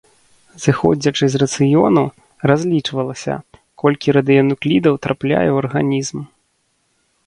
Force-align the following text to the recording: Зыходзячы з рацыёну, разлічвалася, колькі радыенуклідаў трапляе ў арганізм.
Зыходзячы 0.63 1.25
з 1.33 1.41
рацыёну, 1.43 2.03
разлічвалася, 2.53 3.33
колькі 3.85 4.07
радыенуклідаў 4.19 4.93
трапляе 5.09 5.49
ў 5.53 5.65
арганізм. 5.65 6.19